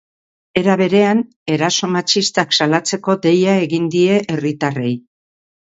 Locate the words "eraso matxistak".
1.57-2.57